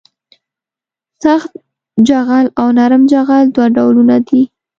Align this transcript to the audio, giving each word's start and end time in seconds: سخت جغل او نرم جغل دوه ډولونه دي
سخت 1.23 1.51
جغل 2.07 2.45
او 2.59 2.67
نرم 2.77 3.03
جغل 3.11 3.43
دوه 3.55 3.67
ډولونه 3.75 4.15
دي 4.27 4.41